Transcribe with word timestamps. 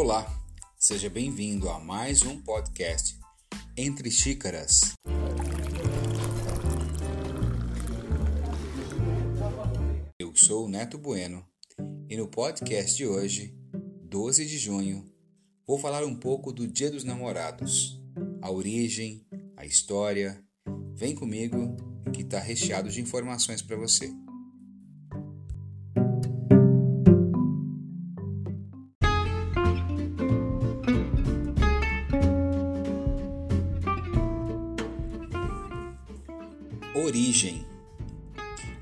Olá, 0.00 0.32
seja 0.78 1.10
bem-vindo 1.10 1.68
a 1.68 1.80
mais 1.80 2.22
um 2.22 2.40
podcast 2.40 3.18
Entre 3.76 4.12
Xícaras. 4.12 4.92
Eu 10.16 10.36
sou 10.36 10.66
o 10.66 10.68
Neto 10.68 10.96
Bueno 10.98 11.44
e 12.08 12.16
no 12.16 12.28
podcast 12.28 12.96
de 12.96 13.08
hoje, 13.08 13.52
12 14.04 14.46
de 14.46 14.56
junho, 14.56 15.04
vou 15.66 15.80
falar 15.80 16.04
um 16.04 16.14
pouco 16.14 16.52
do 16.52 16.64
Dia 16.64 16.92
dos 16.92 17.02
Namorados, 17.02 18.00
a 18.40 18.52
origem, 18.52 19.26
a 19.56 19.66
história. 19.66 20.40
Vem 20.94 21.12
comigo 21.12 21.76
que 22.14 22.22
está 22.22 22.38
recheado 22.38 22.88
de 22.88 23.00
informações 23.00 23.62
para 23.62 23.76
você. 23.76 24.14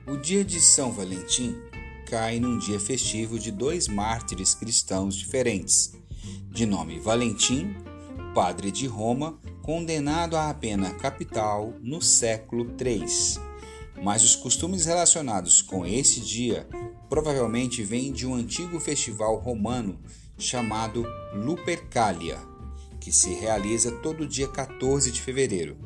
O 0.09 0.17
dia 0.17 0.45
de 0.45 0.61
São 0.61 0.93
Valentim 0.93 1.61
cai 2.09 2.39
num 2.39 2.59
dia 2.59 2.79
festivo 2.79 3.41
de 3.41 3.51
dois 3.51 3.89
mártires 3.89 4.55
cristãos 4.55 5.17
diferentes, 5.17 5.95
de 6.49 6.65
nome 6.65 7.01
Valentim, 7.01 7.75
padre 8.33 8.71
de 8.71 8.87
Roma, 8.87 9.37
condenado 9.63 10.37
à 10.37 10.55
pena 10.55 10.95
capital 10.95 11.75
no 11.83 12.01
século 12.01 12.73
III. 12.81 13.05
Mas 14.01 14.23
os 14.23 14.37
costumes 14.37 14.87
relacionados 14.87 15.61
com 15.61 15.85
esse 15.85 16.21
dia 16.21 16.69
provavelmente 17.09 17.83
vêm 17.83 18.13
de 18.13 18.29
um 18.29 18.35
antigo 18.37 18.79
festival 18.79 19.37
romano 19.39 19.99
chamado 20.39 21.05
Lupercalia, 21.35 22.39
que 23.01 23.11
se 23.11 23.35
realiza 23.35 23.91
todo 23.91 24.25
dia 24.25 24.47
14 24.47 25.11
de 25.11 25.21
fevereiro. 25.21 25.77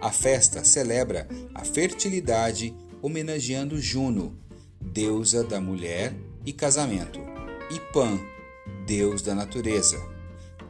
A 0.00 0.10
festa 0.10 0.64
celebra 0.64 1.28
a 1.54 1.64
fertilidade, 1.64 2.74
homenageando 3.02 3.80
Juno, 3.80 4.38
deusa 4.80 5.42
da 5.42 5.60
mulher 5.60 6.14
e 6.46 6.52
casamento, 6.52 7.18
e 7.68 7.80
Pan, 7.92 8.16
deus 8.86 9.20
da 9.20 9.34
natureza. 9.34 10.00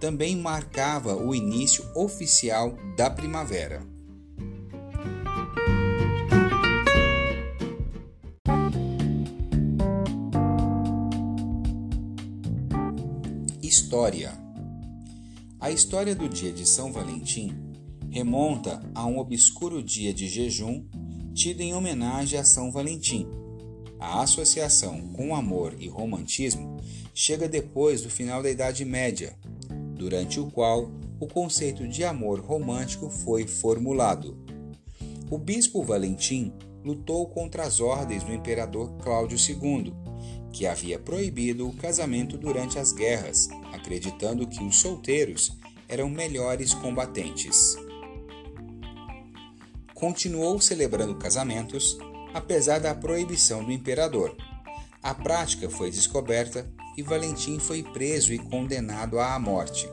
Também 0.00 0.34
marcava 0.34 1.14
o 1.14 1.34
início 1.34 1.84
oficial 1.94 2.74
da 2.96 3.10
primavera. 3.10 3.86
História 13.62 14.32
A 15.60 15.70
história 15.70 16.14
do 16.14 16.28
dia 16.28 16.52
de 16.52 16.66
São 16.66 16.92
Valentim 16.92 17.54
remonta 18.10 18.82
a 18.94 19.06
um 19.06 19.18
obscuro 19.18 19.82
dia 19.82 20.12
de 20.12 20.28
jejum 20.28 20.84
tido 21.34 21.62
em 21.62 21.74
homenagem 21.74 22.38
a 22.38 22.44
São 22.44 22.70
Valentim. 22.70 23.26
A 23.98 24.22
associação 24.22 25.00
com 25.12 25.34
amor 25.34 25.74
e 25.78 25.88
romantismo 25.88 26.76
chega 27.14 27.48
depois 27.48 28.02
do 28.02 28.10
final 28.10 28.42
da 28.42 28.50
Idade 28.50 28.84
Média, 28.84 29.36
durante 29.94 30.40
o 30.40 30.50
qual 30.50 30.90
o 31.20 31.26
conceito 31.26 31.86
de 31.86 32.04
amor 32.04 32.40
romântico 32.40 33.08
foi 33.08 33.46
formulado. 33.46 34.36
O 35.30 35.38
bispo 35.38 35.82
Valentim 35.82 36.52
lutou 36.84 37.26
contra 37.28 37.62
as 37.62 37.80
ordens 37.80 38.24
do 38.24 38.32
imperador 38.32 38.92
Cláudio 38.98 39.38
II, 39.38 39.94
que 40.52 40.66
havia 40.66 40.98
proibido 40.98 41.68
o 41.68 41.72
casamento 41.72 42.36
durante 42.36 42.78
as 42.78 42.92
guerras, 42.92 43.48
acreditando 43.72 44.46
que 44.46 44.62
os 44.62 44.76
solteiros 44.76 45.56
eram 45.88 46.10
melhores 46.10 46.74
combatentes 46.74 47.76
continuou 50.02 50.60
celebrando 50.60 51.14
casamentos, 51.14 51.96
apesar 52.34 52.80
da 52.80 52.92
proibição 52.92 53.62
do 53.62 53.70
imperador. 53.70 54.36
A 55.00 55.14
prática 55.14 55.70
foi 55.70 55.92
descoberta 55.92 56.68
e 56.96 57.04
Valentim 57.04 57.60
foi 57.60 57.84
preso 57.84 58.32
e 58.32 58.38
condenado 58.40 59.20
à 59.20 59.38
morte. 59.38 59.88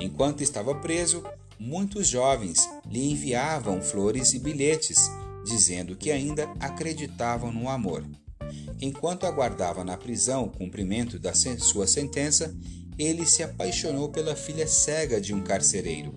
Enquanto 0.00 0.42
estava 0.42 0.74
preso, 0.74 1.22
muitos 1.60 2.08
jovens 2.08 2.68
lhe 2.90 3.12
enviavam 3.12 3.80
flores 3.80 4.32
e 4.32 4.40
bilhetes, 4.40 5.08
dizendo 5.44 5.94
que 5.94 6.10
ainda 6.10 6.52
acreditavam 6.58 7.52
no 7.52 7.68
amor. 7.68 8.04
Enquanto 8.80 9.26
aguardava 9.26 9.84
na 9.84 9.96
prisão 9.96 10.46
o 10.46 10.50
cumprimento 10.50 11.20
da 11.20 11.32
sua 11.32 11.86
sentença, 11.86 12.52
ele 12.98 13.24
se 13.24 13.44
apaixonou 13.44 14.08
pela 14.08 14.34
filha 14.34 14.66
cega 14.66 15.20
de 15.20 15.32
um 15.32 15.40
carcereiro 15.40 16.12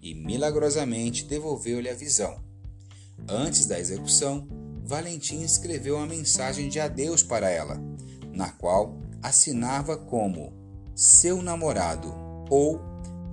e 0.00 0.14
milagrosamente 0.14 1.26
devolveu-lhe 1.26 1.90
a 1.90 1.94
visão. 1.94 2.48
Antes 3.28 3.66
da 3.66 3.78
execução, 3.78 4.46
Valentim 4.84 5.42
escreveu 5.42 5.96
uma 5.96 6.06
mensagem 6.06 6.68
de 6.68 6.80
adeus 6.80 7.22
para 7.22 7.48
ela, 7.48 7.80
na 8.32 8.50
qual 8.50 8.98
assinava 9.22 9.96
como 9.96 10.52
seu 10.94 11.40
namorado 11.40 12.12
ou 12.50 12.80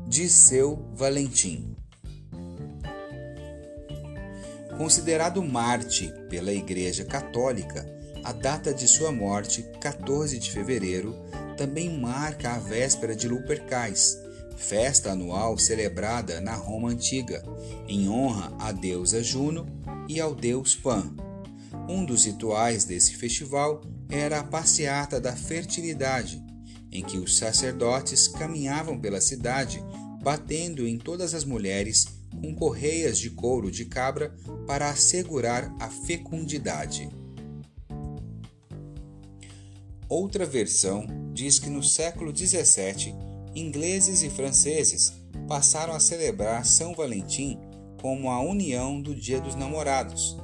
de 0.07 0.29
seu 0.29 0.87
Valentim. 0.93 1.75
Considerado 4.77 5.41
Marte 5.41 6.13
pela 6.29 6.53
Igreja 6.53 7.03
Católica, 7.03 7.83
a 8.23 8.31
data 8.31 8.73
de 8.73 8.87
sua 8.87 9.11
morte, 9.11 9.63
14 9.81 10.37
de 10.37 10.51
fevereiro, 10.51 11.15
também 11.57 11.99
marca 11.99 12.51
a 12.51 12.59
véspera 12.59 13.15
de 13.15 13.27
Lupercais, 13.27 14.15
festa 14.55 15.11
anual 15.11 15.57
celebrada 15.57 16.39
na 16.39 16.53
Roma 16.53 16.89
antiga, 16.89 17.43
em 17.87 18.07
honra 18.07 18.53
à 18.59 18.71
deusa 18.71 19.23
Juno 19.23 19.65
e 20.07 20.19
ao 20.19 20.33
deus 20.33 20.75
Pan. 20.75 21.15
Um 21.89 22.05
dos 22.05 22.25
rituais 22.25 22.85
desse 22.85 23.15
festival 23.15 23.81
era 24.09 24.39
a 24.39 24.43
passeata 24.43 25.19
da 25.19 25.35
fertilidade, 25.35 26.43
em 26.91 27.03
que 27.03 27.17
os 27.17 27.37
sacerdotes 27.37 28.27
caminhavam 28.27 28.99
pela 28.99 29.21
cidade 29.21 29.83
batendo 30.21 30.87
em 30.87 30.97
todas 30.97 31.33
as 31.33 31.43
mulheres 31.43 32.05
com 32.41 32.53
correias 32.53 33.17
de 33.17 33.29
couro 33.29 33.71
de 33.71 33.85
cabra 33.85 34.35
para 34.65 34.89
assegurar 34.89 35.73
a 35.79 35.89
fecundidade. 35.89 37.09
Outra 40.09 40.45
versão 40.45 41.05
diz 41.33 41.59
que 41.59 41.69
no 41.69 41.83
século 41.83 42.35
XVII, 42.35 43.13
ingleses 43.55 44.21
e 44.21 44.29
franceses 44.29 45.13
passaram 45.47 45.93
a 45.93 45.99
celebrar 45.99 46.65
São 46.65 46.93
Valentim 46.93 47.59
como 48.01 48.29
a 48.29 48.39
união 48.39 49.01
do 49.01 49.13
Dia 49.13 49.41
dos 49.41 49.55
Namorados. 49.55 50.37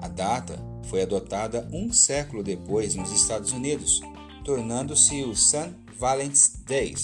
A 0.00 0.08
data 0.08 0.58
foi 0.84 1.02
adotada 1.02 1.68
um 1.72 1.92
século 1.92 2.42
depois 2.42 2.94
nos 2.94 3.12
Estados 3.12 3.52
Unidos, 3.52 4.00
tornando-se 4.44 5.22
o 5.22 5.34
St. 5.34 5.74
Valentine's 5.96 6.56
Day. 6.66 6.94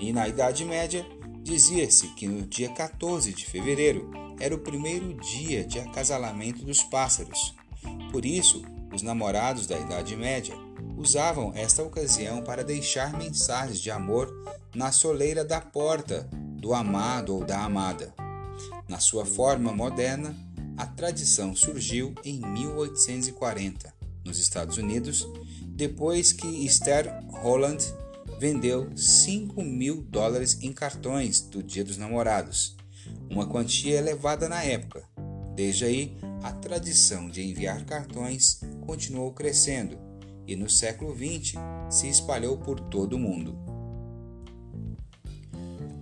E 0.00 0.12
na 0.12 0.28
Idade 0.28 0.64
Média, 0.64 1.04
dizia-se 1.42 2.08
que 2.14 2.26
no 2.26 2.42
dia 2.46 2.68
14 2.70 3.32
de 3.32 3.44
fevereiro 3.44 4.10
era 4.40 4.54
o 4.54 4.58
primeiro 4.58 5.14
dia 5.14 5.64
de 5.64 5.78
acasalamento 5.78 6.64
dos 6.64 6.82
pássaros. 6.82 7.54
Por 8.10 8.24
isso, 8.24 8.62
os 8.92 9.02
namorados 9.02 9.66
da 9.66 9.78
Idade 9.78 10.16
Média 10.16 10.54
usavam 10.96 11.52
esta 11.54 11.82
ocasião 11.82 12.42
para 12.42 12.64
deixar 12.64 13.12
mensagens 13.16 13.80
de 13.80 13.90
amor 13.90 14.32
na 14.74 14.92
soleira 14.92 15.44
da 15.44 15.60
porta 15.60 16.28
do 16.32 16.72
amado 16.72 17.34
ou 17.34 17.44
da 17.44 17.60
amada. 17.60 18.14
Na 18.88 18.98
sua 18.98 19.24
forma 19.24 19.72
moderna, 19.72 20.36
a 20.76 20.86
tradição 20.86 21.54
surgiu 21.54 22.14
em 22.24 22.40
1840, 22.40 23.94
nos 24.24 24.38
Estados 24.38 24.78
Unidos, 24.78 25.26
depois 25.68 26.32
que 26.32 26.46
Esther 26.64 27.12
Holland 27.28 27.84
vendeu 28.38 28.90
5 28.96 29.62
mil 29.62 30.02
dólares 30.02 30.58
em 30.62 30.72
cartões 30.72 31.40
do 31.40 31.62
Dia 31.62 31.84
dos 31.84 31.96
Namorados, 31.96 32.76
uma 33.30 33.46
quantia 33.46 33.98
elevada 33.98 34.48
na 34.48 34.62
época. 34.62 35.04
Desde 35.54 35.84
aí, 35.84 36.16
a 36.42 36.52
tradição 36.52 37.30
de 37.30 37.42
enviar 37.42 37.84
cartões 37.84 38.60
continuou 38.86 39.32
crescendo 39.32 39.98
e 40.46 40.56
no 40.56 40.68
século 40.68 41.14
XX 41.14 41.54
se 41.88 42.08
espalhou 42.08 42.58
por 42.58 42.80
todo 42.80 43.14
o 43.14 43.18
mundo. 43.18 43.73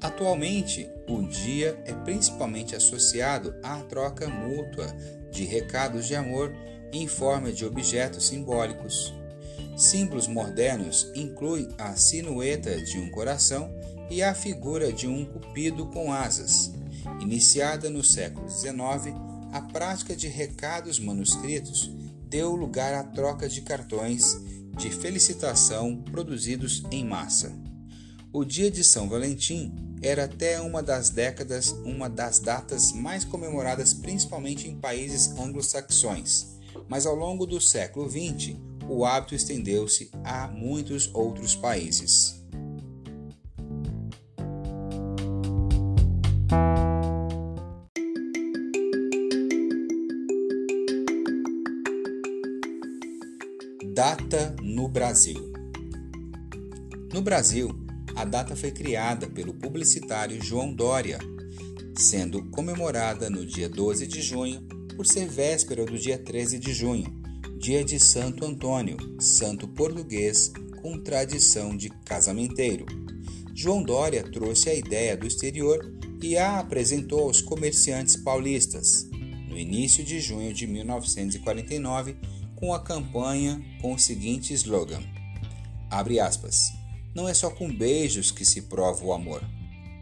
Atualmente, 0.03 0.91
o 1.09 1.23
dia 1.23 1.81
é 1.85 1.93
principalmente 1.93 2.75
associado 2.75 3.55
à 3.63 3.79
troca 3.83 4.29
mútua 4.29 4.89
de 5.31 5.45
recados 5.45 6.07
de 6.09 6.17
amor 6.17 6.53
em 6.93 7.07
forma 7.07 7.53
de 7.53 7.65
objetos 7.65 8.27
simbólicos. 8.27 9.15
Símbolos 9.77 10.27
modernos 10.27 11.11
incluem 11.15 11.69
a 11.79 11.95
silhueta 11.95 12.83
de 12.83 12.99
um 12.99 13.11
coração 13.11 13.73
e 14.11 14.23
a 14.23 14.35
figura 14.35 14.93
de 14.93 15.07
um 15.07 15.25
cupido 15.25 15.87
com 15.87 16.13
asas. 16.13 16.73
Iniciada 17.21 17.89
no 17.89 18.03
século 18.03 18.49
XIX, 18.49 19.15
a 19.53 19.61
prática 19.73 20.17
de 20.17 20.27
recados 20.27 20.99
manuscritos 20.99 21.91
deu 22.29 22.57
lugar 22.57 22.93
à 22.93 23.05
troca 23.05 23.49
de 23.49 23.61
cartões 23.61 24.37
de 24.77 24.91
felicitação 24.91 25.97
produzidos 25.97 26.83
em 26.91 27.05
massa. 27.05 27.62
O 28.35 28.47
dia 28.47 28.71
de 28.71 28.83
São 28.83 29.11
Valentim 29.11 29.71
era 30.01 30.25
até 30.25 30.59
uma 30.59 30.83
das 30.83 31.11
décadas 31.11 31.73
uma 31.85 32.09
das 32.09 32.39
datas 32.39 32.91
mais 32.91 33.27
comemoradas 33.27 33.93
principalmente 33.93 34.67
em 34.67 34.75
países 34.75 35.37
anglo-saxões, 35.39 36.57
mas 36.89 37.05
ao 37.05 37.15
longo 37.15 37.45
do 37.45 37.61
século 37.61 38.09
XX 38.09 38.57
o 38.89 39.05
hábito 39.05 39.35
estendeu-se 39.35 40.11
a 40.25 40.49
muitos 40.49 41.11
outros 41.13 41.55
países. 41.55 42.41
Data 53.95 54.57
no 54.63 54.89
Brasil. 54.89 55.53
No 57.13 57.21
Brasil, 57.21 57.82
a 58.23 58.25
data 58.25 58.55
foi 58.55 58.71
criada 58.71 59.27
pelo 59.27 59.53
publicitário 59.53 60.41
João 60.41 60.73
Dória, 60.73 61.19
sendo 61.99 62.49
comemorada 62.51 63.29
no 63.29 63.45
dia 63.45 63.69
12 63.69 64.07
de 64.07 64.23
junho 64.23 64.63
por 64.95 65.05
ser 65.05 65.27
véspera 65.27 65.85
do 65.85 65.99
dia 65.99 66.17
13 66.17 66.57
de 66.61 66.73
junho, 66.73 67.21
dia 67.59 67.85
de 67.85 67.99
Santo 67.99 68.45
Antônio, 68.45 68.97
santo 69.21 69.67
português 69.67 70.53
com 70.81 71.01
tradição 71.01 71.77
de 71.77 71.91
casamenteiro. 72.05 72.87
João 73.53 73.83
Dória 73.83 74.23
trouxe 74.23 74.71
a 74.71 74.75
ideia 74.75 75.17
do 75.17 75.27
exterior 75.27 75.93
e 76.23 76.39
a 76.39 76.61
apresentou 76.61 77.25
aos 77.25 77.41
comerciantes 77.41 78.15
paulistas 78.15 79.09
no 79.49 79.59
início 79.59 80.05
de 80.05 80.21
junho 80.21 80.55
de 80.55 80.65
1949 80.69 82.17
com 82.55 82.73
a 82.73 82.79
campanha 82.79 83.61
com 83.81 83.95
o 83.95 83.99
seguinte 83.99 84.55
slogan: 84.55 85.03
abre 85.91 86.21
aspas. 86.21 86.82
Não 87.15 87.29
é 87.29 87.35
só 87.35 87.51
com 87.51 87.73
beijos 87.73 88.31
que 88.31 88.45
se 88.45 88.63
prova 88.63 89.05
o 89.05 89.13
amor. 89.13 89.43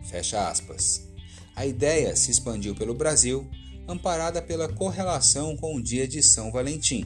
Fecha 0.04 0.48
aspas. 0.48 1.08
A 1.56 1.66
ideia 1.66 2.14
se 2.14 2.30
expandiu 2.30 2.74
pelo 2.74 2.94
Brasil, 2.94 3.48
amparada 3.88 4.40
pela 4.40 4.72
correlação 4.72 5.56
com 5.56 5.74
o 5.74 5.82
dia 5.82 6.06
de 6.06 6.22
São 6.22 6.52
Valentim, 6.52 7.04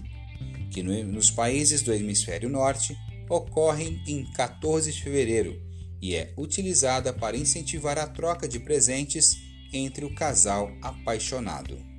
que 0.71 0.83
nos 0.83 1.31
países 1.31 1.83
do 1.83 1.93
hemisfério 1.93 2.49
norte 2.49 2.97
ocorre 3.29 4.01
em 4.07 4.25
14 4.33 4.93
de 4.93 5.03
fevereiro 5.03 5.61
e 6.01 6.15
é 6.15 6.35
utilizada 6.37 7.13
para 7.13 7.37
incentivar 7.37 7.99
a 7.99 8.07
troca 8.07 8.47
de 8.47 8.61
presentes 8.61 9.39
entre 9.73 10.05
o 10.05 10.15
casal 10.15 10.71
apaixonado. 10.83 11.94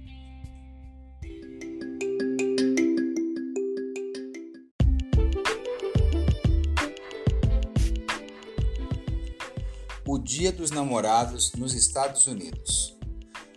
Dia 10.25 10.51
dos 10.51 10.71
Namorados 10.71 11.53
nos 11.53 11.75
Estados 11.75 12.25
Unidos. 12.25 12.97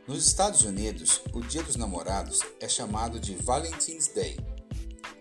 Nos 0.07 0.27
Estados 0.27 0.65
Unidos, 0.65 1.23
o 1.33 1.41
Dia 1.41 1.63
dos 1.63 1.77
Namorados 1.77 2.41
é 2.61 2.69
chamado 2.69 3.19
de 3.19 3.35
Valentine's 3.37 4.09
Day. 4.09 4.37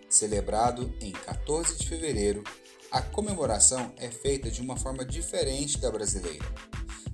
Celebrado 0.09 0.94
em 0.99 1.13
14 1.13 1.77
de 1.77 1.88
fevereiro, 1.88 2.44
a 2.91 3.01
comemoração 3.01 3.94
é 3.95 4.11
feita 4.11 4.51
de 4.51 4.61
uma 4.61 4.75
forma 4.75 5.05
diferente 5.05 5.77
da 5.77 5.89
brasileira. 5.89 6.44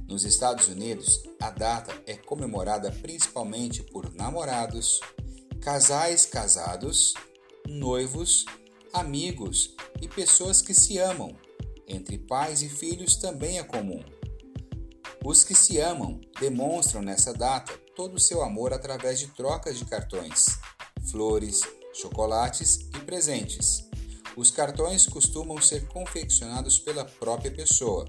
Nos 0.08 0.26
Estados 0.26 0.68
Unidos, 0.68 1.22
a 1.40 1.52
data 1.52 1.94
é 2.08 2.16
comemorada 2.16 2.92
principalmente 2.92 3.84
por 3.84 4.12
namorados, 4.16 5.00
casais 5.62 6.26
casados, 6.26 7.14
noivos, 7.68 8.46
amigos 8.92 9.76
e 10.02 10.08
pessoas 10.08 10.60
que 10.60 10.74
se 10.74 10.98
amam 10.98 11.38
entre 11.88 12.18
pais 12.18 12.64
e 12.64 12.70
filhos 12.70 13.16
também 13.16 13.60
é 13.60 13.64
comum. 13.64 14.04
Os 15.26 15.42
que 15.46 15.56
se 15.56 15.80
amam 15.80 16.20
demonstram 16.38 17.02
nessa 17.02 17.34
data 17.34 17.72
todo 17.96 18.16
o 18.16 18.20
seu 18.20 18.44
amor 18.44 18.74
através 18.74 19.20
de 19.20 19.28
trocas 19.28 19.78
de 19.78 19.86
cartões, 19.86 20.60
flores, 21.10 21.62
chocolates 21.94 22.90
e 22.94 23.00
presentes. 23.06 23.88
Os 24.36 24.52
cartões 24.52 25.06
costumam 25.06 25.62
ser 25.62 25.88
confeccionados 25.88 26.78
pela 26.78 27.06
própria 27.06 27.52
pessoa, 27.52 28.06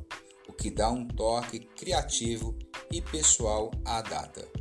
o 0.48 0.52
que 0.52 0.70
dá 0.70 0.90
um 0.90 1.06
toque 1.06 1.60
criativo 1.60 2.58
e 2.90 3.00
pessoal 3.00 3.70
à 3.84 4.02
data. 4.02 4.53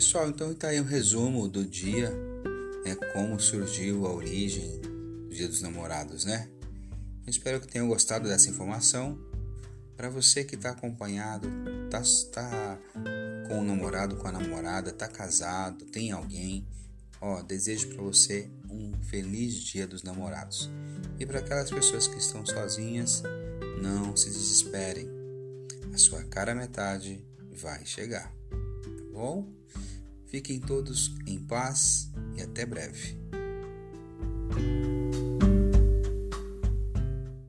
Pessoal, 0.00 0.30
então 0.30 0.52
está 0.52 0.68
aí 0.68 0.80
um 0.80 0.84
resumo 0.84 1.46
do 1.46 1.62
dia, 1.62 2.08
né, 2.86 2.94
como 3.12 3.38
surgiu 3.38 4.06
a 4.06 4.14
origem 4.14 4.80
do 5.28 5.28
Dia 5.28 5.46
dos 5.46 5.60
Namorados, 5.60 6.24
né? 6.24 6.48
Eu 7.26 7.30
espero 7.30 7.60
que 7.60 7.68
tenham 7.68 7.86
gostado 7.86 8.26
dessa 8.26 8.48
informação. 8.48 9.18
Para 9.98 10.08
você 10.08 10.42
que 10.42 10.54
está 10.54 10.70
acompanhado, 10.70 11.50
tá, 11.90 12.00
tá 12.32 12.78
com 13.46 13.60
o 13.60 13.62
namorado, 13.62 14.16
com 14.16 14.26
a 14.26 14.32
namorada, 14.32 14.90
tá 14.90 15.06
casado, 15.06 15.84
tem 15.84 16.12
alguém, 16.12 16.66
ó, 17.20 17.42
desejo 17.42 17.88
para 17.88 18.02
você 18.02 18.48
um 18.70 18.94
feliz 19.02 19.52
Dia 19.56 19.86
dos 19.86 20.02
Namorados. 20.02 20.70
E 21.18 21.26
para 21.26 21.40
aquelas 21.40 21.70
pessoas 21.70 22.08
que 22.08 22.16
estão 22.16 22.46
sozinhas, 22.46 23.22
não 23.82 24.16
se 24.16 24.30
desesperem. 24.30 25.06
A 25.92 25.98
sua 25.98 26.24
cara 26.24 26.54
metade 26.54 27.22
vai 27.52 27.84
chegar. 27.84 28.32
Tá 28.48 29.04
bom? 29.12 29.60
Fiquem 30.30 30.60
todos 30.60 31.12
em 31.26 31.40
paz 31.40 32.08
e 32.36 32.42
até 32.42 32.64
breve. 32.64 33.18